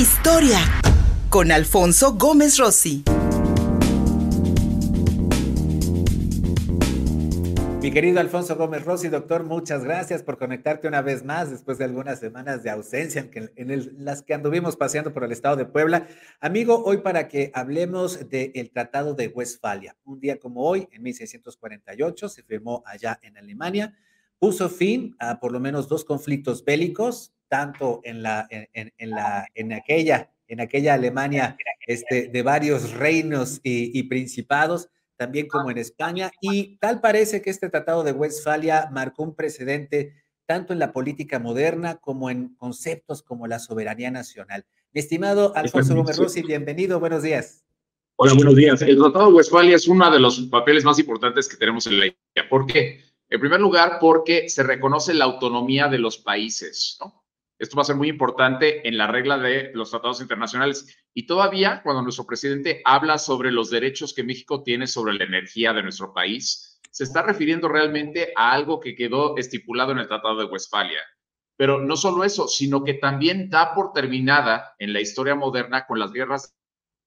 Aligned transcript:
Historia 0.00 0.60
con 1.28 1.52
Alfonso 1.52 2.14
Gómez 2.14 2.56
Rossi. 2.56 3.04
Mi 7.82 7.90
querido 7.90 8.18
Alfonso 8.18 8.56
Gómez 8.56 8.86
Rossi, 8.86 9.08
doctor, 9.08 9.44
muchas 9.44 9.84
gracias 9.84 10.22
por 10.22 10.38
conectarte 10.38 10.88
una 10.88 11.02
vez 11.02 11.22
más 11.22 11.50
después 11.50 11.76
de 11.76 11.84
algunas 11.84 12.18
semanas 12.18 12.62
de 12.62 12.70
ausencia 12.70 13.28
en, 13.34 14.02
las 14.02 14.22
que 14.22 14.32
anduvimos 14.32 14.78
paseando 14.78 15.12
por 15.12 15.22
el 15.22 15.32
estado 15.32 15.56
de 15.56 15.66
Puebla. 15.66 16.08
Amigo, 16.40 16.82
hoy 16.82 17.02
para 17.02 17.28
que 17.28 17.50
hablemos 17.52 18.26
del 18.30 18.70
Tratado 18.70 19.12
de 19.12 19.28
Westfalia. 19.28 19.98
Un 20.04 20.18
día 20.18 20.38
como 20.38 20.62
hoy, 20.62 20.88
en 20.92 21.02
1648, 21.02 22.30
se 22.30 22.42
firmó 22.42 22.82
allá 22.86 23.20
en 23.20 23.36
Alemania, 23.36 23.94
puso 24.38 24.70
fin 24.70 25.14
a 25.18 25.40
por 25.40 25.52
lo 25.52 25.60
menos 25.60 25.88
dos 25.88 26.06
conflictos 26.06 26.64
bélicos, 26.64 27.34
tanto 27.50 28.00
en, 28.04 28.22
la, 28.22 28.46
en, 28.48 29.10
la, 29.10 29.46
en, 29.54 29.72
aquella, 29.72 30.30
en 30.46 30.60
aquella 30.60 30.94
Alemania 30.94 31.56
este, 31.86 32.28
de 32.28 32.42
varios 32.42 32.92
reinos 32.92 33.60
y, 33.64 33.98
y 33.98 34.04
principados, 34.04 34.88
también 35.16 35.48
como 35.48 35.70
en 35.70 35.76
España, 35.76 36.30
y 36.40 36.78
tal 36.78 37.00
parece 37.00 37.42
que 37.42 37.50
este 37.50 37.68
Tratado 37.68 38.04
de 38.04 38.12
Westfalia 38.12 38.88
marcó 38.92 39.24
un 39.24 39.34
precedente 39.34 40.14
tanto 40.46 40.72
en 40.72 40.78
la 40.78 40.92
política 40.92 41.38
moderna 41.38 41.96
como 41.96 42.30
en 42.30 42.54
conceptos 42.54 43.22
como 43.22 43.46
la 43.46 43.58
soberanía 43.58 44.10
nacional. 44.10 44.64
Mi 44.92 45.00
estimado 45.00 45.54
Alfonso 45.56 45.94
Gómez 45.94 46.18
Rossi, 46.18 46.42
bienvenido, 46.42 47.00
buenos 47.00 47.22
días. 47.22 47.64
Hola, 48.16 48.34
buenos 48.34 48.54
días. 48.54 48.80
El 48.82 48.98
Tratado 48.98 49.26
de 49.26 49.32
Westfalia 49.32 49.76
es 49.76 49.88
uno 49.88 50.10
de 50.10 50.20
los 50.20 50.40
papeles 50.42 50.84
más 50.84 50.98
importantes 50.98 51.48
que 51.48 51.56
tenemos 51.56 51.86
en 51.88 51.98
la 51.98 52.06
historia. 52.06 52.48
¿Por 52.48 52.66
qué? 52.66 53.00
En 53.28 53.40
primer 53.40 53.60
lugar, 53.60 53.98
porque 54.00 54.48
se 54.48 54.62
reconoce 54.62 55.14
la 55.14 55.24
autonomía 55.24 55.88
de 55.88 55.98
los 55.98 56.18
países, 56.18 56.96
¿no? 57.00 57.19
Esto 57.60 57.76
va 57.76 57.82
a 57.82 57.84
ser 57.84 57.96
muy 57.96 58.08
importante 58.08 58.88
en 58.88 58.96
la 58.96 59.06
regla 59.06 59.36
de 59.36 59.70
los 59.74 59.90
tratados 59.90 60.22
internacionales. 60.22 60.96
Y 61.12 61.26
todavía, 61.26 61.82
cuando 61.84 62.00
nuestro 62.00 62.24
presidente 62.24 62.80
habla 62.86 63.18
sobre 63.18 63.52
los 63.52 63.68
derechos 63.68 64.14
que 64.14 64.24
México 64.24 64.62
tiene 64.62 64.86
sobre 64.86 65.12
la 65.12 65.24
energía 65.24 65.74
de 65.74 65.82
nuestro 65.82 66.14
país, 66.14 66.80
se 66.90 67.04
está 67.04 67.20
refiriendo 67.20 67.68
realmente 67.68 68.32
a 68.34 68.52
algo 68.52 68.80
que 68.80 68.96
quedó 68.96 69.36
estipulado 69.36 69.92
en 69.92 69.98
el 69.98 70.08
Tratado 70.08 70.38
de 70.38 70.46
Westfalia. 70.46 71.02
Pero 71.58 71.78
no 71.78 71.96
solo 71.96 72.24
eso, 72.24 72.48
sino 72.48 72.82
que 72.82 72.94
también 72.94 73.50
da 73.50 73.74
por 73.74 73.92
terminada 73.92 74.74
en 74.78 74.94
la 74.94 75.02
historia 75.02 75.34
moderna 75.34 75.86
con 75.86 75.98
las 75.98 76.12
guerras 76.12 76.54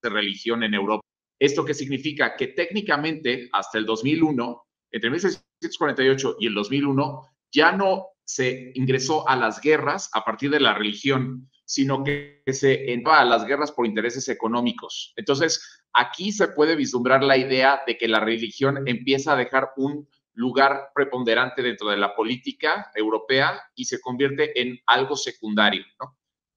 de 0.03 0.09
religión 0.09 0.61
en 0.61 0.75
Europa. 0.75 1.01
¿Esto 1.39 1.65
qué 1.65 1.73
significa? 1.73 2.35
Que 2.35 2.49
técnicamente 2.49 3.49
hasta 3.51 3.79
el 3.79 3.87
2001, 3.87 4.63
entre 4.91 5.09
1648 5.09 6.35
y 6.39 6.45
el 6.45 6.53
2001, 6.53 7.21
ya 7.51 7.71
no 7.71 8.12
se 8.25 8.71
ingresó 8.75 9.27
a 9.27 9.35
las 9.35 9.61
guerras 9.61 10.09
a 10.13 10.23
partir 10.23 10.49
de 10.49 10.59
la 10.59 10.73
religión, 10.73 11.49
sino 11.65 12.03
que 12.03 12.43
se 12.47 12.91
entró 12.93 13.13
a 13.13 13.25
las 13.25 13.45
guerras 13.45 13.71
por 13.71 13.85
intereses 13.85 14.27
económicos. 14.29 15.13
Entonces, 15.15 15.83
aquí 15.93 16.31
se 16.31 16.49
puede 16.49 16.75
vislumbrar 16.75 17.23
la 17.23 17.37
idea 17.37 17.81
de 17.85 17.97
que 17.97 18.07
la 18.07 18.19
religión 18.19 18.87
empieza 18.87 19.33
a 19.33 19.37
dejar 19.37 19.71
un 19.77 20.07
lugar 20.33 20.89
preponderante 20.95 21.61
dentro 21.61 21.89
de 21.89 21.97
la 21.97 22.15
política 22.15 22.91
europea 22.95 23.61
y 23.75 23.85
se 23.85 24.01
convierte 24.01 24.59
en 24.59 24.79
algo 24.87 25.15
secundario. 25.15 25.83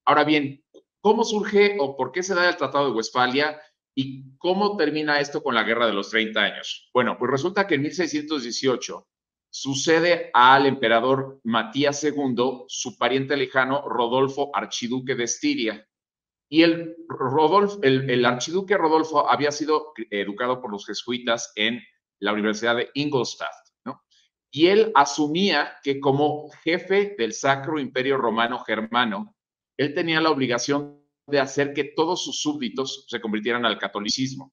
Ahora 0.05 0.25
bien, 0.25 0.65
¿cómo 1.01 1.25
surge 1.25 1.77
o 1.79 1.97
por 1.97 2.13
qué 2.13 2.23
se 2.23 2.35
da 2.35 2.49
el 2.49 2.57
Tratado 2.57 2.87
de 2.87 2.97
Westfalia 2.97 3.61
y 3.95 4.37
cómo 4.39 4.77
termina 4.77 5.21
esto 5.21 5.43
con 5.43 5.55
la 5.55 5.63
Guerra 5.63 5.87
de 5.87 5.93
los 5.93 6.11
30 6.11 6.41
años? 6.41 6.91
Bueno, 6.95 7.17
pues 7.19 7.31
resulta 7.31 7.67
que 7.67 7.75
en 7.75 7.83
1618 7.83 9.07
sucede 9.57 10.31
al 10.35 10.67
emperador 10.67 11.41
Matías 11.43 12.05
II, 12.05 12.65
su 12.69 12.99
pariente 12.99 13.39
lejano 13.39 13.89
Rodolfo, 13.89 14.51
archiduque 14.55 15.15
de 15.15 15.25
Estiria. 15.25 15.89
Y 16.47 16.61
el, 16.61 16.95
Rodolfo, 17.09 17.81
el, 17.83 18.27
archiduque 18.27 18.77
Rodolfo 18.77 19.31
había 19.31 19.51
sido 19.51 19.95
educado 20.11 20.61
por 20.61 20.71
los 20.71 20.85
jesuitas 20.85 21.53
en 21.55 21.81
la 22.21 22.35
Universidad 22.35 22.77
de 22.77 22.91
Ingolstadt, 22.93 23.55
¿no? 23.87 24.03
Y 24.51 24.67
él 24.67 24.93
asumía 24.95 25.79
que 25.83 26.01
como 26.01 26.51
jefe 26.63 27.15
del 27.17 27.33
Sacro 27.33 27.81
Imperio 27.81 28.19
Romano 28.19 28.59
Germano, 28.59 29.35
él 29.79 29.95
tenía 29.95 30.21
la 30.21 30.31
obligación 30.31 31.03
de 31.27 31.41
hacer 31.41 31.73
que 31.73 31.85
todos 31.97 32.23
sus 32.23 32.43
súbditos 32.43 33.07
se 33.09 33.23
convirtieran 33.23 33.65
al 33.65 33.79
catolicismo. 33.79 34.53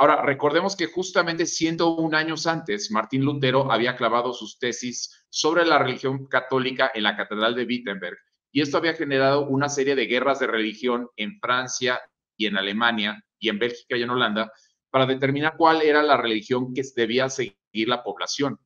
Ahora, 0.00 0.22
recordemos 0.22 0.76
que 0.76 0.86
justamente 0.86 1.44
101 1.44 2.16
años 2.16 2.46
antes, 2.46 2.90
Martín 2.90 3.22
Lutero 3.22 3.70
había 3.70 3.96
clavado 3.96 4.32
sus 4.32 4.58
tesis 4.58 5.26
sobre 5.28 5.66
la 5.66 5.78
religión 5.78 6.26
católica 6.26 6.90
en 6.94 7.02
la 7.02 7.18
Catedral 7.18 7.54
de 7.54 7.66
Wittenberg, 7.66 8.16
y 8.50 8.62
esto 8.62 8.78
había 8.78 8.94
generado 8.94 9.46
una 9.46 9.68
serie 9.68 9.94
de 9.94 10.06
guerras 10.06 10.38
de 10.40 10.46
religión 10.46 11.10
en 11.16 11.38
Francia 11.38 12.00
y 12.34 12.46
en 12.46 12.56
Alemania 12.56 13.22
y 13.38 13.50
en 13.50 13.58
Bélgica 13.58 13.98
y 13.98 14.02
en 14.02 14.08
Holanda 14.08 14.50
para 14.88 15.04
determinar 15.04 15.58
cuál 15.58 15.82
era 15.82 16.02
la 16.02 16.16
religión 16.16 16.72
que 16.72 16.82
debía 16.96 17.28
seguir 17.28 17.54
la 17.86 18.02
población. 18.02 18.58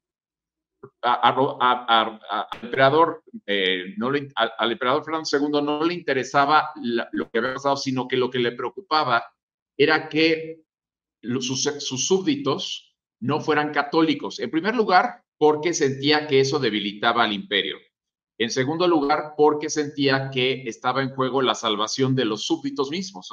al, 1.03 2.31
emperador, 2.62 3.25
Fernando 5.05 5.28
II 5.33 5.62
no 5.65 5.84
le 5.84 5.95
interesaba 5.95 6.71
lo 6.81 7.28
que 7.28 7.39
había 7.39 7.55
pasado, 7.55 7.77
sino 7.77 8.06
que 8.06 8.16
lo 8.16 8.31
que 8.31 8.39
le 8.39 8.53
preocupaba 8.53 9.27
era 9.77 10.09
que 10.09 10.64
sus, 11.41 12.07
súbditos 12.07 12.95
no 13.21 13.41
fueran 13.41 13.73
católicos. 13.73 14.41
En 14.41 14.51
primer 14.51 14.75
lugar, 14.75 15.23
porque 15.39 15.75
sentía 15.75 16.27
que 16.27 16.41
eso 16.41 16.59
debilitaba 16.59 17.25
al 17.25 17.33
imperio. 17.33 17.77
En 18.39 18.51
segundo 18.51 18.89
lugar, 18.89 19.34
porque 19.37 19.71
sentía 19.71 20.31
que 20.31 20.63
estaba 20.67 21.03
en 21.03 21.11
juego 21.11 21.43
la 21.43 21.55
salvación 21.55 22.15
de 22.15 22.25
los 22.25 22.47
súbditos 22.47 22.91
mismos. 22.91 23.33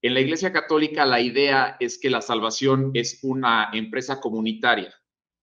En 0.00 0.14
la 0.14 0.20
Iglesia 0.20 0.52
Católica 0.52 1.04
la 1.04 1.20
idea 1.20 1.76
es 1.78 1.98
que 1.98 2.10
la 2.10 2.22
salvación 2.22 2.90
es 2.94 3.20
una 3.22 3.70
empresa 3.72 4.20
comunitaria. 4.20 4.92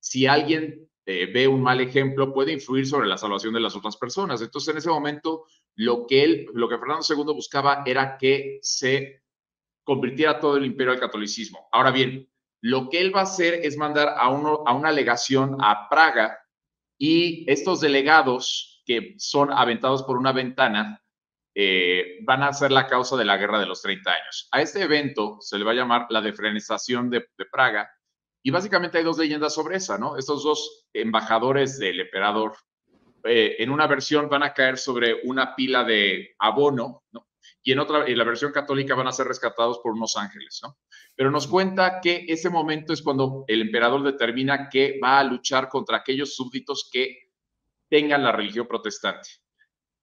Si 0.01 0.25
alguien 0.25 0.89
eh, 1.05 1.25
ve 1.33 1.47
un 1.47 1.61
mal 1.61 1.81
ejemplo, 1.81 2.33
puede 2.33 2.51
influir 2.51 2.85
sobre 2.85 3.07
la 3.07 3.17
salvación 3.17 3.53
de 3.53 3.59
las 3.59 3.75
otras 3.75 3.97
personas. 3.97 4.41
Entonces, 4.41 4.71
en 4.71 4.77
ese 4.77 4.89
momento, 4.89 5.45
lo 5.75 6.05
que 6.05 6.23
él, 6.23 6.45
lo 6.53 6.69
que 6.69 6.77
Fernando 6.77 7.05
II 7.07 7.33
buscaba 7.33 7.83
era 7.85 8.17
que 8.17 8.59
se 8.61 9.23
convirtiera 9.89 10.39
todo 10.39 10.55
el 10.57 10.67
imperio 10.67 10.93
al 10.93 10.99
catolicismo. 10.99 11.67
Ahora 11.71 11.89
bien, 11.89 12.29
lo 12.61 12.89
que 12.89 13.01
él 13.01 13.15
va 13.15 13.21
a 13.21 13.23
hacer 13.23 13.55
es 13.63 13.75
mandar 13.75 14.13
a, 14.19 14.29
una 14.29 14.91
legación 14.91 15.57
a 15.59 15.89
Praga 15.89 16.37
y 16.95 17.43
estos 17.51 17.81
delegados 17.81 18.83
que 18.85 19.15
son 19.17 19.51
aventados 19.51 20.03
por 20.03 20.17
una 20.17 20.31
ventana 20.31 21.01
eh, 21.55 22.19
van 22.21 22.43
a 22.43 22.53
ser 22.53 22.71
la 22.71 22.85
causa 22.85 23.17
de 23.17 23.25
la 23.25 23.37
guerra 23.37 23.59
de 23.59 23.65
los 23.65 23.81
30 23.81 24.11
años. 24.11 24.47
A 24.51 24.61
este 24.61 24.83
evento 24.83 25.37
se 25.39 25.57
le 25.57 25.65
va 25.65 25.71
a 25.71 25.73
llamar 25.73 26.05
la 26.11 26.21
defrenización 26.21 27.09
de, 27.09 27.25
Praga 27.51 27.89
y 28.43 28.51
básicamente 28.51 28.99
hay 28.99 29.03
dos 29.03 29.17
leyendas 29.17 29.55
sobre 29.55 29.77
esa, 29.77 29.97
¿no? 29.97 30.17
Estos 30.17 30.43
dos 30.43 30.85
embajadores 30.93 31.79
del 31.79 31.99
emperador 31.99 32.53
eh, 33.23 33.55
en 33.57 33.71
una 33.71 33.87
versión 33.87 34.29
van 34.29 34.43
a 34.43 34.53
caer 34.53 34.77
sobre 34.77 35.15
una 35.23 35.55
pila 35.55 35.83
de 35.83 36.35
abono, 36.37 37.05
¿no? 37.11 37.28
Y 37.61 37.71
en 37.71 37.79
otra, 37.79 38.05
en 38.05 38.17
la 38.17 38.23
versión 38.23 38.51
católica 38.51 38.95
van 38.95 39.07
a 39.07 39.11
ser 39.11 39.27
rescatados 39.27 39.79
por 39.79 39.93
unos 39.93 40.15
ángeles, 40.17 40.59
¿no? 40.63 40.77
Pero 41.15 41.31
nos 41.31 41.47
cuenta 41.47 41.99
que 42.01 42.25
ese 42.27 42.49
momento 42.49 42.93
es 42.93 43.01
cuando 43.01 43.43
el 43.47 43.61
emperador 43.61 44.03
determina 44.03 44.69
que 44.69 44.99
va 45.03 45.19
a 45.19 45.23
luchar 45.23 45.69
contra 45.69 45.97
aquellos 45.97 46.35
súbditos 46.35 46.89
que 46.91 47.31
tengan 47.89 48.23
la 48.23 48.31
religión 48.31 48.67
protestante. 48.67 49.29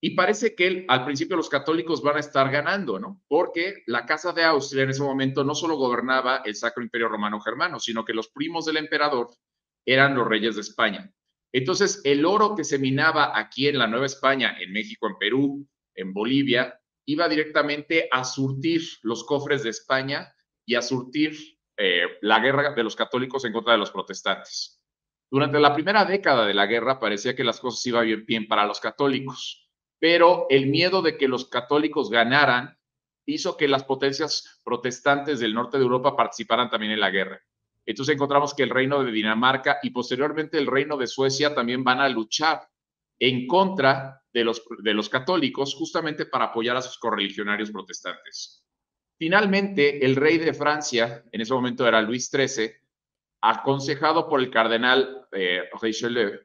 Y 0.00 0.10
parece 0.10 0.54
que 0.54 0.84
al 0.88 1.04
principio 1.04 1.36
los 1.36 1.48
católicos 1.48 2.02
van 2.02 2.16
a 2.16 2.20
estar 2.20 2.50
ganando, 2.50 2.98
¿no? 2.98 3.22
Porque 3.28 3.82
la 3.86 4.04
Casa 4.04 4.32
de 4.32 4.44
Austria 4.44 4.82
en 4.82 4.90
ese 4.90 5.02
momento 5.02 5.42
no 5.42 5.54
solo 5.54 5.76
gobernaba 5.76 6.42
el 6.44 6.54
Sacro 6.54 6.82
Imperio 6.82 7.08
Romano 7.08 7.40
Germano, 7.40 7.80
sino 7.80 8.04
que 8.04 8.12
los 8.12 8.28
primos 8.28 8.66
del 8.66 8.76
emperador 8.76 9.30
eran 9.86 10.14
los 10.14 10.28
reyes 10.28 10.56
de 10.56 10.60
España. 10.60 11.10
Entonces, 11.52 12.02
el 12.04 12.26
oro 12.26 12.54
que 12.54 12.64
se 12.64 12.78
minaba 12.78 13.38
aquí 13.38 13.68
en 13.68 13.78
la 13.78 13.86
Nueva 13.86 14.06
España, 14.06 14.56
en 14.60 14.72
México, 14.72 15.06
en 15.06 15.16
Perú, 15.16 15.66
en 15.94 16.12
Bolivia, 16.12 16.78
iba 17.06 17.28
directamente 17.28 18.08
a 18.10 18.24
surtir 18.24 18.82
los 19.02 19.24
cofres 19.24 19.62
de 19.62 19.70
España 19.70 20.34
y 20.64 20.74
a 20.74 20.82
surtir 20.82 21.36
eh, 21.76 22.02
la 22.22 22.40
guerra 22.40 22.74
de 22.74 22.82
los 22.82 22.96
católicos 22.96 23.44
en 23.44 23.52
contra 23.52 23.72
de 23.72 23.78
los 23.78 23.90
protestantes. 23.90 24.82
Durante 25.30 25.60
la 25.60 25.74
primera 25.74 26.04
década 26.04 26.46
de 26.46 26.54
la 26.54 26.66
guerra 26.66 27.00
parecía 27.00 27.34
que 27.34 27.44
las 27.44 27.60
cosas 27.60 27.84
iban 27.86 28.06
bien, 28.06 28.24
bien 28.26 28.48
para 28.48 28.66
los 28.66 28.80
católicos, 28.80 29.68
pero 29.98 30.46
el 30.50 30.66
miedo 30.66 31.02
de 31.02 31.16
que 31.16 31.28
los 31.28 31.48
católicos 31.48 32.10
ganaran 32.10 32.76
hizo 33.26 33.56
que 33.56 33.68
las 33.68 33.84
potencias 33.84 34.60
protestantes 34.64 35.40
del 35.40 35.54
norte 35.54 35.78
de 35.78 35.84
Europa 35.84 36.16
participaran 36.16 36.70
también 36.70 36.92
en 36.92 37.00
la 37.00 37.10
guerra. 37.10 37.40
Entonces 37.84 38.14
encontramos 38.14 38.54
que 38.54 38.64
el 38.64 38.70
reino 38.70 39.02
de 39.02 39.12
Dinamarca 39.12 39.78
y 39.82 39.90
posteriormente 39.90 40.58
el 40.58 40.66
reino 40.66 40.96
de 40.96 41.06
Suecia 41.06 41.54
también 41.54 41.84
van 41.84 42.00
a 42.00 42.08
luchar 42.08 42.68
en 43.18 43.46
contra 43.46 44.22
de 44.44 44.94
los, 44.94 45.08
católicos 45.08 45.74
justamente 45.74 46.26
para 46.26 46.46
apoyar 46.46 46.76
a 46.76 46.82
sus 46.82 46.98
correligionarios 46.98 47.70
protestantes. 47.70 48.62
Finalmente, 49.18 50.04
el 50.04 50.14
rey 50.14 50.36
de 50.36 50.52
Francia, 50.52 51.24
en 51.32 51.40
ese 51.40 51.54
momento 51.54 51.88
era 51.88 52.02
Luis 52.02 52.30
XIII, 52.30 52.70
aconsejado 53.40 54.28
por 54.28 54.40
el 54.40 54.50
cardenal 54.50 55.26
eh, 55.32 55.62
Richelieu, 55.80 56.40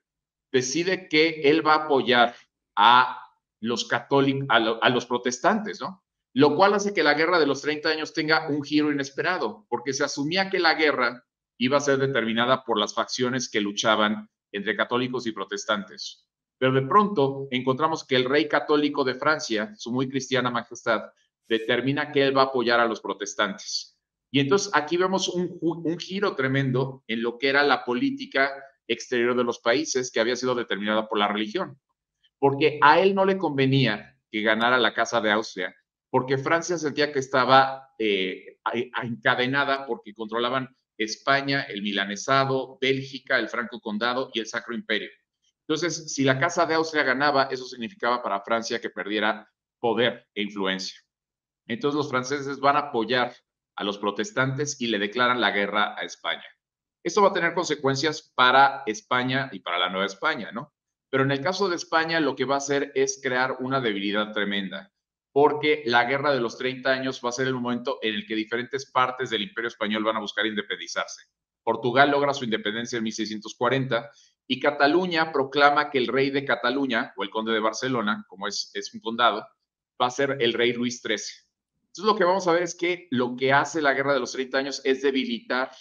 decide 0.54 1.10
que 1.10 1.42
él 1.44 1.66
va 1.66 1.74
a 1.74 1.84
apoyar 1.86 2.36
a 2.78 3.20
los 3.60 3.86
católicos, 3.86 4.48
a, 4.50 4.90
los 4.90 5.06
protestantes, 5.06 5.82
¿no? 5.82 6.04
lo 6.34 6.56
cual 6.56 6.74
hace 6.74 6.94
que 6.94 7.04
la 7.04 7.14
guerra 7.14 7.40
de 7.40 7.46
los 7.46 7.62
30 7.62 7.90
años 7.90 8.14
tenga 8.14 8.48
un 8.48 8.64
giro 8.64 8.90
inesperado, 8.90 9.66
porque 9.70 9.92
se 9.92 10.06
asumía 10.06 10.50
que 10.50 10.60
la 10.60 10.76
guerra 10.76 11.26
iba 11.58 11.78
a 11.78 11.82
ser 11.82 11.98
determinada 11.98 12.64
por 12.64 12.80
las 12.80 12.94
facciones 12.94 13.50
que 13.50 13.60
luchaban 13.60 14.30
entre 14.54 14.78
católicos 14.78 15.28
y 15.28 15.34
protestantes. 15.34 16.31
Pero 16.62 16.74
de 16.74 16.84
pronto 16.84 17.48
encontramos 17.50 18.06
que 18.06 18.16
el 18.16 18.26
rey 18.26 18.48
católico 18.48 19.04
de 19.04 19.16
Francia, 19.16 19.74
su 19.76 19.92
muy 19.92 20.08
cristiana 20.08 20.52
majestad, 20.52 21.06
determina 21.48 22.12
que 22.12 22.22
él 22.22 22.38
va 22.38 22.44
a 22.44 22.46
apoyar 22.46 22.80
a 22.80 22.86
los 22.86 23.02
protestantes. 23.02 23.98
Y 24.30 24.42
entonces 24.42 24.70
aquí 24.76 24.96
vemos 24.96 25.28
un, 25.28 25.98
giro 25.98 26.36
tremendo 26.36 27.04
en 27.08 27.24
lo 27.24 27.40
que 27.40 27.50
era 27.50 27.64
la 27.64 27.84
política 27.84 28.54
exterior 28.88 29.36
de 29.36 29.44
los 29.44 29.58
países 29.58 30.12
que 30.12 30.20
había 30.20 30.36
sido 30.36 30.54
determinada 30.54 31.08
por 31.08 31.18
la 31.18 31.28
religión. 31.28 31.80
Porque 32.38 32.78
a 32.84 33.00
él 33.00 33.16
no 33.16 33.26
le 33.26 33.40
convenía 33.40 34.20
que 34.30 34.44
ganara 34.44 34.78
la 34.78 34.94
Casa 34.94 35.20
de 35.20 35.32
Austria, 35.32 35.76
porque 36.12 36.38
Francia 36.38 36.78
sentía 36.78 37.12
que 37.12 37.18
estaba 37.18 37.90
eh, 37.98 38.60
encadenada 39.02 39.88
porque 39.88 40.14
controlaban 40.14 40.78
España, 40.96 41.64
el 41.64 41.82
milanesado, 41.82 42.78
Bélgica, 42.80 43.40
el 43.40 43.50
Franco 43.50 43.80
Condado 43.82 44.30
y 44.32 44.42
el 44.42 44.46
Sacro 44.46 44.76
Imperio. 44.76 45.10
Entonces, 45.72 46.14
si 46.14 46.26
la 46.26 46.38
Casa 46.38 46.66
de 46.66 46.74
Austria 46.74 47.04
ganaba, 47.04 47.44
eso 47.44 47.64
significaba 47.64 48.22
para 48.22 48.42
Francia 48.42 48.82
que 48.82 48.90
perdiera 48.90 49.50
poder 49.80 50.28
e 50.36 50.42
influencia. 50.42 51.00
Entonces, 51.66 51.96
los 51.96 52.10
franceses 52.10 52.60
van 52.60 52.76
a 52.76 52.80
apoyar 52.90 53.34
a 53.78 53.86
los 53.86 53.98
protestantes 53.98 54.82
y 54.82 54.88
le 54.88 55.00
declaran 55.00 55.40
la 55.40 55.52
guerra 55.52 55.96
a 55.98 56.02
España. 56.02 56.44
Esto 57.02 57.22
va 57.22 57.30
a 57.30 57.34
tener 57.34 57.54
consecuencias 57.54 58.34
para 58.36 58.84
España 58.86 59.50
y 59.54 59.62
para 59.62 59.80
la 59.80 59.88
Nueva 59.88 60.08
España, 60.08 60.52
¿no? 60.52 60.74
Pero 61.10 61.24
en 61.24 61.32
el 61.32 61.40
caso 61.40 61.70
de 61.70 61.78
España, 61.78 62.20
lo 62.20 62.36
que 62.36 62.44
va 62.44 62.56
a 62.56 62.58
hacer 62.58 62.92
es 62.94 63.22
crear 63.24 63.56
una 63.62 63.80
debilidad 63.80 64.34
tremenda 64.34 64.92
porque 65.32 65.84
la 65.86 66.04
guerra 66.04 66.34
de 66.34 66.42
los 66.42 66.58
30 66.58 66.92
años 66.92 67.22
va 67.24 67.30
a 67.30 67.32
ser 67.32 67.48
el 67.48 67.54
momento 67.54 68.00
en 68.02 68.16
el 68.16 68.28
que 68.28 68.36
diferentes 68.36 68.92
partes 68.92 69.30
del 69.30 69.44
imperio 69.44 69.70
español 69.70 70.04
van 70.04 70.18
a 70.18 70.20
buscar 70.20 70.46
independizarse. 70.46 71.22
Portugal 71.64 72.12
logra 72.12 72.34
su 72.34 72.44
independencia 72.44 72.98
en 72.98 73.04
1640 73.06 74.12
y 74.52 74.60
Cataluña 74.60 75.32
proclama 75.32 75.90
que 75.90 75.98
el 75.98 76.08
rey 76.08 76.30
de 76.30 76.44
Cataluña, 76.44 77.14
o 77.16 77.24
el 77.24 77.30
conde 77.30 77.54
de 77.54 77.62
Barcelona, 77.62 78.26
como 78.28 78.50
es, 78.50 78.70
es 78.74 78.94
un 78.94 79.00
condado, 79.00 79.48
va 80.02 80.08
a 80.08 80.10
ser 80.10 80.36
el 80.42 80.52
rey 80.52 80.74
Luis 80.74 81.02
XIII. 81.02 81.16
Entonces 81.84 82.04
lo 82.04 82.18
que 82.18 82.26
vamos 82.26 82.46
a 82.50 82.52
ver 82.52 82.64
es 82.64 82.76
que 82.76 83.08
lo 83.12 83.38
que 83.38 83.54
hace 83.54 83.82
la 83.82 83.94
guerra 83.94 84.14
de 84.14 84.20
los 84.20 84.34
30 84.34 84.58
años 84.58 84.82
es 84.84 85.02
debilitar 85.02 85.72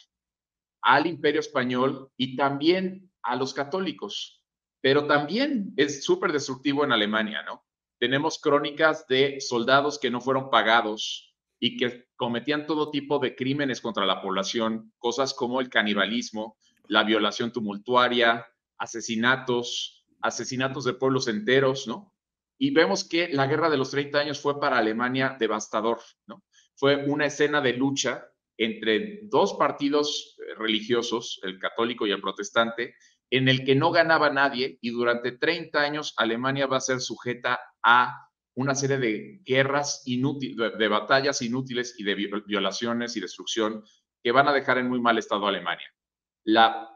al 0.82 1.08
imperio 1.08 1.40
español 1.40 2.12
y 2.16 2.36
también 2.36 3.10
a 3.22 3.34
los 3.34 3.52
católicos, 3.54 4.44
pero 4.80 5.04
también 5.08 5.74
es 5.76 6.04
súper 6.04 6.30
destructivo 6.30 6.84
en 6.84 6.92
Alemania, 6.92 7.42
¿no? 7.42 7.64
tenemos 8.00 8.38
crónicas 8.38 9.06
de 9.08 9.40
soldados 9.40 9.98
que 9.98 10.10
no 10.10 10.20
fueron 10.20 10.48
pagados 10.48 11.36
y 11.60 11.76
que 11.76 12.06
cometían 12.16 12.66
todo 12.66 12.90
tipo 12.90 13.18
de 13.18 13.34
crímenes 13.34 13.80
contra 13.80 14.06
la 14.06 14.22
población, 14.22 14.92
cosas 14.98 15.34
como 15.34 15.60
el 15.60 15.68
canibalismo, 15.68 16.56
la 16.88 17.04
violación 17.04 17.52
tumultuaria, 17.52 18.46
asesinatos, 18.80 20.04
asesinatos 20.20 20.84
de 20.84 20.94
pueblos 20.94 21.28
enteros, 21.28 21.86
¿no? 21.86 22.12
Y 22.58 22.72
vemos 22.72 23.04
que 23.04 23.28
la 23.28 23.46
guerra 23.46 23.70
de 23.70 23.76
los 23.76 23.90
30 23.90 24.18
años 24.18 24.40
fue 24.40 24.58
para 24.58 24.78
Alemania 24.78 25.36
devastador, 25.38 26.00
¿no? 26.26 26.42
Fue 26.74 26.96
una 27.06 27.26
escena 27.26 27.60
de 27.60 27.74
lucha 27.74 28.26
entre 28.58 29.20
dos 29.24 29.54
partidos 29.54 30.36
eh, 30.38 30.54
religiosos, 30.58 31.40
el 31.42 31.58
católico 31.58 32.06
y 32.06 32.10
el 32.10 32.20
protestante, 32.20 32.94
en 33.30 33.48
el 33.48 33.64
que 33.64 33.76
no 33.76 33.90
ganaba 33.90 34.30
nadie 34.30 34.78
y 34.80 34.90
durante 34.90 35.32
30 35.32 35.80
años 35.80 36.14
Alemania 36.16 36.66
va 36.66 36.78
a 36.78 36.80
ser 36.80 37.00
sujeta 37.00 37.60
a 37.82 38.28
una 38.54 38.74
serie 38.74 38.98
de 38.98 39.40
guerras 39.44 40.02
inútiles, 40.04 40.76
de, 40.76 40.88
batallas 40.88 41.40
inútiles 41.40 41.94
y 41.98 42.04
de 42.04 42.14
violaciones 42.46 43.16
y 43.16 43.20
destrucción 43.20 43.84
que 44.22 44.32
van 44.32 44.48
a 44.48 44.52
dejar 44.52 44.78
en 44.78 44.88
muy 44.88 45.00
mal 45.00 45.16
estado 45.16 45.46
a 45.46 45.50
Alemania. 45.50 45.86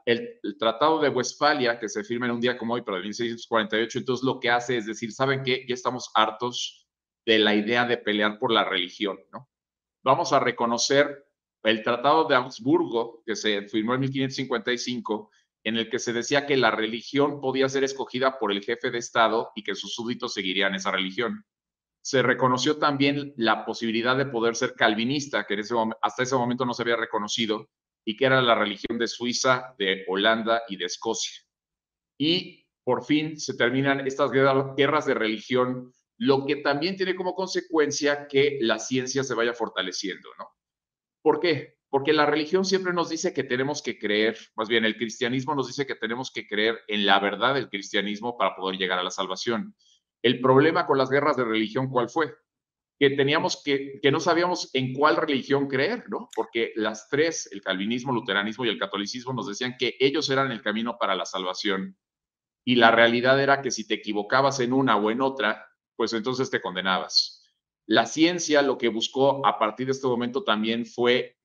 El, 0.07 0.41
Tratado 0.59 1.01
de 1.01 1.09
Westfalia, 1.09 1.79
que 1.79 1.89
se 1.89 2.05
firma 2.05 2.27
en 2.27 2.33
un 2.33 2.41
día 2.41 2.57
como 2.57 2.75
hoy, 2.75 2.83
pero 2.83 2.97
de 2.97 3.03
1648, 3.05 3.99
entonces 3.99 4.25
lo 4.25 4.41
que 4.41 4.51
hace 4.51 4.77
es 4.77 4.87
decir, 4.87 5.13
¿saben 5.13 5.43
qué? 5.43 5.65
Ya 5.69 5.75
estamos 5.75 6.11
hartos 6.15 6.87
de 7.27 7.39
la 7.39 7.55
idea 7.55 7.87
de 7.87 7.97
pelear 7.97 8.39
por 8.39 8.53
la 8.53 8.65
religión, 8.65 9.19
¿no? 9.33 9.49
Vamos 10.03 10.33
a 10.33 10.41
reconocer 10.41 11.27
el 11.63 11.83
Tratado 11.83 12.25
de 12.25 12.35
Augsburgo, 12.35 13.23
que 13.25 13.35
se 13.35 13.63
firmó 13.69 13.95
en 13.95 14.01
1555, 14.01 15.31
en 15.65 15.79
el 15.79 15.89
que 15.89 15.99
se 15.99 16.13
decía 16.13 16.45
que 16.45 16.59
la 16.59 16.71
religión 16.71 17.41
podía 17.41 17.69
ser 17.71 17.85
escogida 17.85 18.39
por 18.39 18.53
el 18.53 18.63
jefe 18.63 18.91
de 18.91 18.99
Estado 18.99 19.51
y 19.55 19.63
que 19.63 19.75
sus 19.75 19.95
súbditos 19.95 20.35
seguirían 20.35 20.75
esa 20.75 20.91
religión. 20.91 21.45
Se 22.03 22.23
reconoció 22.23 22.77
también 22.77 23.33
la 23.39 23.65
posibilidad 23.65 24.15
de 24.15 24.27
poder 24.27 24.57
ser 24.57 24.75
calvinista, 24.75 25.47
que 25.47 25.59
hasta 26.03 26.23
ese 26.23 26.37
momento 26.37 26.67
no 26.67 26.75
se 26.75 26.83
había 26.83 26.97
reconocido, 26.97 27.71
y 28.05 28.17
que 28.17 28.27
era 28.27 28.43
la 28.43 28.55
religión 28.55 28.99
de 28.99 29.07
Suiza, 29.07 29.75
de 29.79 30.05
Holanda 30.09 30.63
y 30.69 30.77
de 30.77 30.85
Escocia. 30.87 31.43
Y 32.19 32.67
por 32.85 33.05
fin 33.05 33.39
se 33.41 33.55
terminan 33.55 34.07
estas 34.07 34.31
guerras 34.31 35.07
de 35.07 35.15
religión, 35.15 35.93
lo 36.19 36.45
que 36.47 36.57
también 36.57 36.97
tiene 36.97 37.17
como 37.17 37.35
consecuencia 37.35 38.29
que 38.29 38.59
la 38.61 38.79
ciencia 38.79 39.25
se 39.25 39.35
vaya 39.35 39.55
fortaleciendo, 39.55 40.29
¿no? 40.39 40.51
¿Por 41.23 41.41
qué? 41.41 41.79
Porque 41.89 42.13
la 42.13 42.27
religión 42.27 42.65
siempre 42.65 42.93
nos 42.93 43.09
dice 43.09 43.33
que 43.33 43.45
tenemos 43.45 43.81
que 43.81 43.99
creer, 43.99 44.37
más 44.57 44.69
bien 44.69 44.85
el 44.85 44.97
cristianismo 44.97 45.55
nos 45.55 45.69
dice 45.69 45.87
que 45.87 45.95
tenemos 45.95 46.31
que 46.31 46.47
creer 46.47 46.81
en 46.89 47.07
la 47.07 47.19
verdad 47.21 47.55
del 47.55 47.71
cristianismo 47.71 48.37
para 48.37 48.55
poder 48.55 48.77
llegar 48.77 48.99
a 48.99 49.03
la 49.03 49.11
salvación. 49.11 49.75
El 50.23 50.41
problema 50.41 50.87
con 50.87 50.99
las 50.99 51.09
guerras 51.09 51.37
de 51.37 51.45
religión, 51.45 51.89
¿cuál 51.89 52.11
fue? 52.11 52.35
Que 53.05 53.11
teníamos 53.11 53.61
que, 53.63 54.01
que 54.01 54.11
no 54.11 54.19
sabíamos 54.19 54.71
en 54.73 54.95
cuál 54.95 55.17
religión 55.17 55.69
creer, 55.69 56.05
¿no? 56.09 56.31
Porque 56.35 56.73
las 56.75 57.07
tres, 57.11 57.51
el 57.53 57.61
calvinismo, 57.61 58.13
el 58.13 58.21
luteranismo 58.21 58.65
y 58.65 58.71
el 58.71 58.79
catolicismo, 58.79 59.35
nos 59.35 59.47
decían 59.47 59.77
que 59.79 59.95
ellos 60.01 60.31
eran 60.31 60.51
el 60.51 60.63
camino 60.63 60.97
para 60.99 61.15
la 61.15 61.27
salvación. 61.27 61.99
Y 62.65 62.77
la 62.77 62.91
realidad 62.91 63.39
era 63.43 63.61
que 63.61 63.71
si 63.71 63.87
te 63.87 63.93
equivocabas 63.93 64.59
en 64.61 64.73
una 64.73 64.97
o 64.97 65.11
en 65.11 65.21
otra, 65.21 65.67
pues 65.97 66.15
entonces 66.15 66.49
te 66.49 66.63
condenabas. 66.63 67.45
La 67.85 68.07
ciencia 68.07 68.63
lo 68.63 68.79
que 68.79 68.89
buscó 68.89 69.47
a 69.47 69.59
partir 69.59 69.85
de 69.85 69.93
este 69.93 70.07
momento 70.07 70.43
también 70.43 70.87
fue 70.87 71.37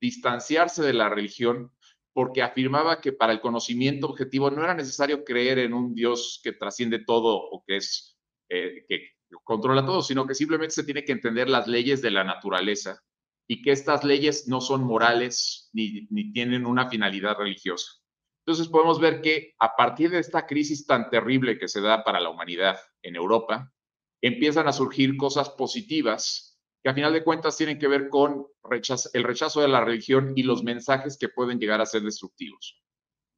distanciarse 0.00 0.84
de 0.84 0.92
la 0.92 1.08
religión 1.08 1.72
porque 2.12 2.42
afirmaba 2.42 3.00
que 3.00 3.12
para 3.12 3.32
el 3.32 3.40
conocimiento 3.40 4.06
objetivo 4.06 4.48
no 4.48 4.62
era 4.62 4.74
necesario 4.74 5.24
creer 5.24 5.58
en 5.58 5.74
un 5.74 5.92
Dios 5.92 6.40
que 6.44 6.52
trasciende 6.52 7.00
todo 7.00 7.36
o 7.36 7.64
que 7.66 7.78
es 7.78 8.16
eh, 8.48 8.86
controla 9.44 9.84
todo, 9.84 10.02
sino 10.02 10.26
que 10.26 10.34
simplemente 10.34 10.74
se 10.74 10.84
tiene 10.84 11.04
que 11.04 11.12
entender 11.12 11.48
las 11.48 11.66
leyes 11.66 12.02
de 12.02 12.10
la 12.10 12.24
naturaleza 12.24 13.02
y 13.48 13.62
que 13.62 13.72
estas 13.72 14.04
leyes 14.04 14.46
no 14.48 14.60
son 14.60 14.84
morales 14.84 15.70
ni, 15.72 16.06
tienen 16.32 16.66
una 16.66 16.88
finalidad 16.88 17.36
religiosa. 17.36 17.92
Entonces 18.46 18.68
podemos 18.68 19.00
ver 19.00 19.20
que 19.20 19.54
a 19.58 19.74
partir 19.76 20.10
de 20.10 20.18
esta 20.18 20.46
crisis 20.46 20.86
tan 20.86 21.10
terrible 21.10 21.58
que 21.58 21.68
se 21.68 21.80
da 21.80 22.04
para 22.04 22.20
la 22.20 22.30
humanidad 22.30 22.78
en 23.02 23.16
Europa, 23.16 23.72
empiezan 24.22 24.68
a 24.68 24.72
surgir 24.72 25.16
cosas 25.16 25.50
positivas 25.50 26.58
que 26.82 26.90
a 26.90 26.94
final 26.94 27.12
de 27.12 27.24
cuentas 27.24 27.56
tienen 27.56 27.78
que 27.78 27.88
ver 27.88 28.08
con 28.08 28.46
el 29.12 29.24
rechazo 29.24 29.60
de 29.60 29.68
la 29.68 29.84
religión 29.84 30.32
y 30.36 30.42
los 30.42 30.62
mensajes 30.62 31.18
que 31.18 31.28
pueden 31.28 31.58
llegar 31.58 31.80
a 31.80 31.86
ser 31.86 32.02
destructivos. 32.02 32.80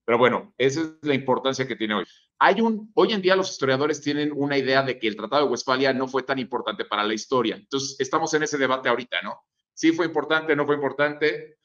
Pero 0.05 0.19
bueno, 0.19 0.55
esa 0.59 0.83
es 0.83 0.93
la 1.03 1.15
importancia 1.15 1.67
que 1.67 1.77
tiene 1.77 1.95
hoy. 1.95 2.05
Hay 2.45 2.61
un, 2.61 2.91
hoy 2.95 3.13
en 3.13 3.23
día 3.23 3.37
los 3.37 3.53
historiadores 3.53 4.01
tienen 4.01 4.33
una 4.35 4.59
idea 4.59 4.83
de 4.83 4.99
que 4.99 5.07
el 5.07 5.15
Tratado 5.15 5.45
de 5.45 5.53
Westfalia 5.53 5.93
no 5.93 6.09
fue 6.09 6.25
tan 6.25 6.41
importante 6.41 6.85
para 6.85 7.05
la 7.05 7.15
historia. 7.15 7.55
Entonces, 7.55 7.95
estamos 8.01 8.35
en 8.35 8.43
ese 8.43 8.59
debate 8.59 8.89
ahorita, 8.89 9.23
¿no? 9.23 9.45
Sí 9.73 9.93
fue 9.93 10.07
importante, 10.07 10.57
no 10.57 10.67
fue 10.67 10.75
importante. 10.75 11.59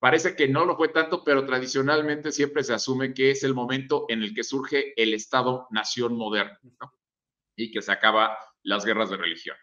Parece 0.00 0.34
que 0.34 0.48
no 0.48 0.64
lo 0.64 0.76
fue 0.76 0.88
tanto, 0.88 1.22
pero 1.22 1.46
tradicionalmente 1.46 2.32
siempre 2.32 2.64
se 2.64 2.74
asume 2.74 3.14
que 3.14 3.30
es 3.30 3.44
el 3.44 3.54
momento 3.54 4.06
en 4.08 4.24
el 4.24 4.34
que 4.34 4.42
surge 4.42 5.00
el 5.00 5.14
Estado-nación 5.14 6.16
moderno, 6.16 6.58
¿no? 6.80 6.92
Y 7.54 7.70
que 7.70 7.80
se 7.80 7.92
acaba 7.92 8.36
las 8.64 8.84
guerras 8.84 9.10
de 9.10 9.18
religión. 9.18 9.56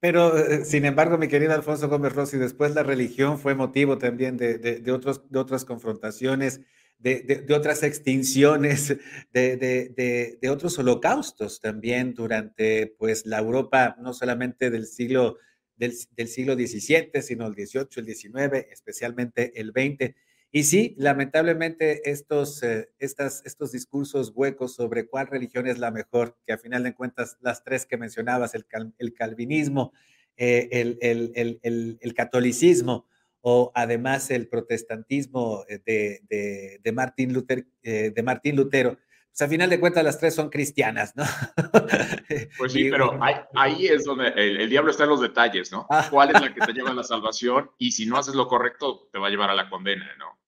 Pero, 0.00 0.36
eh, 0.36 0.64
sin 0.64 0.86
embargo, 0.86 1.18
mi 1.18 1.28
querido 1.28 1.54
Alfonso 1.54 1.88
Gómez 1.88 2.16
Rossi, 2.16 2.36
después 2.36 2.74
la 2.74 2.82
religión 2.82 3.38
fue 3.38 3.54
motivo 3.54 3.96
también 3.96 4.36
de, 4.38 4.58
de, 4.58 4.90
otros, 4.90 5.30
de 5.30 5.38
otras 5.38 5.64
confrontaciones, 5.64 6.62
de, 6.98 7.44
de 7.46 7.54
otras 7.54 7.82
extinciones, 7.82 8.96
de, 9.32 10.38
otros 10.50 10.78
holocaustos 10.78 11.60
también 11.60 12.14
durante 12.14 12.94
pues, 12.98 13.26
la 13.26 13.38
Europa, 13.38 13.96
no 14.00 14.12
solamente 14.12 14.70
del 14.70 14.86
siglo, 14.86 15.38
del, 15.76 15.94
del 16.16 16.28
siglo 16.28 16.54
XVII, 16.54 17.22
sino 17.22 17.46
el 17.46 17.54
XVIII, 17.54 17.88
el 17.96 18.14
XIX, 18.14 18.66
especialmente 18.70 19.60
el 19.60 19.70
XX. 19.70 20.14
Y 20.50 20.64
sí, 20.64 20.94
lamentablemente 20.96 22.10
estos, 22.10 22.62
eh, 22.62 22.88
estos 22.98 23.72
discursos 23.72 24.32
huecos 24.34 24.74
sobre 24.74 25.06
cuál 25.06 25.26
religión 25.26 25.66
es 25.66 25.78
la 25.78 25.90
mejor, 25.90 26.38
que 26.46 26.54
a 26.54 26.58
final 26.58 26.82
de 26.82 26.94
cuentas 26.94 27.36
las 27.40 27.64
tres 27.64 27.84
que 27.84 27.98
mencionabas, 27.98 28.54
el, 28.54 28.64
el 28.98 29.12
calvinismo, 29.12 29.92
eh, 30.40 30.68
el, 30.72 30.98
el, 31.02 31.98
el, 32.00 32.14
catolicismo 32.14 33.06
o 33.40 33.72
además 33.74 34.30
el 34.30 34.48
protestantismo 34.48 35.64
eh, 35.68 35.80
de, 35.84 36.20
de, 36.28 36.80
de 36.82 36.92
Martín, 36.92 37.32
Lutero, 37.32 37.62
de 37.82 38.22
Martín 38.22 38.56
Lutero, 38.56 38.98
sea, 39.38 39.46
a 39.46 39.50
final 39.50 39.70
de 39.70 39.78
cuentas 39.78 40.02
las 40.02 40.18
tres 40.18 40.34
son 40.34 40.50
cristianas, 40.50 41.14
¿no? 41.14 41.24
Pues 42.58 42.72
sí, 42.72 42.90
pero 42.90 43.18
ahí, 43.54 43.86
es 43.86 44.04
donde 44.04 44.28
el, 44.34 44.68
diablo 44.68 44.90
está 44.90 45.04
en 45.04 45.10
los 45.10 45.20
detalles, 45.20 45.70
¿no? 45.70 45.86
Ah. 45.90 46.08
¿Cuál 46.10 46.34
es 46.34 46.42
la 46.42 46.52
que 46.52 46.60
te 46.60 46.72
lleva 46.72 46.90
a 46.90 46.94
la 46.94 47.02
salvación? 47.04 47.70
Y 47.78 47.92
si 47.92 48.04
no 48.04 48.16
haces 48.16 48.34
lo 48.34 48.48
correcto, 48.48 49.08
te 49.12 49.18
va 49.18 49.28
a 49.28 49.30
llevar 49.30 49.50
a 49.50 49.54
la 49.54 49.70
condena, 49.70 50.08
¿no? 50.18 50.38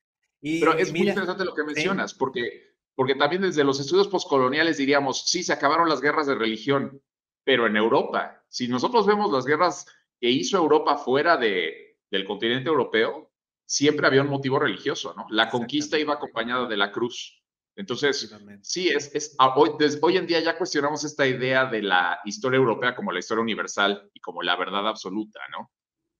pero 0.42 0.72
es 0.72 0.90
muy 0.90 1.06
interesante 1.06 1.44
lo 1.44 1.54
que 1.54 1.64
mencionas, 1.64 2.14
porque, 2.14 2.74
porque 2.94 3.14
también 3.14 3.42
desde 3.42 3.62
los 3.62 3.78
estudios 3.78 4.08
postcoloniales 4.08 4.78
diríamos, 4.78 5.26
sí, 5.26 5.42
se 5.42 5.52
acabaron 5.52 5.88
las 5.88 6.00
guerras 6.00 6.26
de 6.26 6.34
religión, 6.34 7.02
pero 7.44 7.66
en 7.66 7.76
Europa, 7.76 8.42
si 8.48 8.66
nosotros 8.66 9.06
vemos 9.06 9.30
las 9.30 9.44
guerras 9.44 9.86
que 10.18 10.30
hizo 10.30 10.56
Europa 10.56 10.96
fuera 10.96 11.36
de, 11.36 11.89
del 12.10 12.24
continente 12.24 12.68
europeo, 12.68 13.30
siempre 13.64 14.06
había 14.06 14.22
un 14.22 14.28
motivo 14.28 14.58
religioso, 14.58 15.14
¿no? 15.16 15.26
La 15.30 15.48
conquista 15.48 15.98
iba 15.98 16.14
acompañada 16.14 16.66
de 16.66 16.76
la 16.76 16.90
cruz. 16.90 17.40
Entonces, 17.76 18.34
sí, 18.62 18.88
es, 18.88 19.14
es 19.14 19.36
hoy, 19.54 19.70
hoy 20.02 20.16
en 20.16 20.26
día 20.26 20.40
ya 20.40 20.58
cuestionamos 20.58 21.04
esta 21.04 21.26
idea 21.26 21.66
de 21.66 21.82
la 21.82 22.18
historia 22.24 22.58
europea 22.58 22.94
como 22.94 23.12
la 23.12 23.20
historia 23.20 23.42
universal 23.42 24.10
y 24.12 24.20
como 24.20 24.42
la 24.42 24.56
verdad 24.56 24.88
absoluta, 24.88 25.40
¿no? 25.52 25.70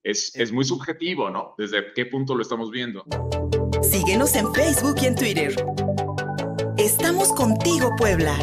Es, 0.03 0.35
es 0.37 0.53
muy 0.53 0.65
subjetivo, 0.65 1.29
¿no? 1.29 1.55
Desde 1.59 1.93
qué 1.93 2.07
punto 2.07 2.35
lo 2.35 2.43
estamos 2.43 2.71
viendo. 2.71 3.05
Síguenos 3.83 4.35
en 4.37 4.55
Facebook 4.55 4.97
y 5.03 5.07
en 5.07 5.15
Twitter. 5.17 5.55
Estamos 6.79 7.33
contigo, 7.33 7.91
Puebla. 7.99 8.39